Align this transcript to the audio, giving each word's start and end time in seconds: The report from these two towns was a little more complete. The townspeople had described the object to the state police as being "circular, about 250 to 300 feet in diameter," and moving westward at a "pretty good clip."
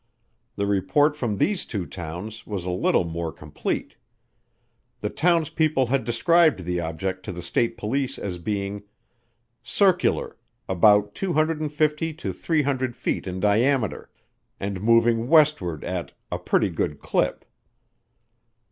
The 0.55 0.65
report 0.65 1.15
from 1.15 1.37
these 1.37 1.63
two 1.63 1.85
towns 1.85 2.47
was 2.47 2.63
a 2.65 2.71
little 2.71 3.03
more 3.03 3.31
complete. 3.31 3.97
The 5.01 5.11
townspeople 5.11 5.85
had 5.85 6.05
described 6.05 6.65
the 6.65 6.79
object 6.79 7.23
to 7.25 7.31
the 7.31 7.43
state 7.43 7.77
police 7.77 8.17
as 8.17 8.39
being 8.39 8.81
"circular, 9.61 10.37
about 10.67 11.13
250 11.13 12.15
to 12.15 12.33
300 12.33 12.95
feet 12.95 13.27
in 13.27 13.39
diameter," 13.39 14.09
and 14.59 14.81
moving 14.81 15.27
westward 15.27 15.83
at 15.83 16.13
a 16.31 16.39
"pretty 16.39 16.71
good 16.71 16.99
clip." 16.99 17.45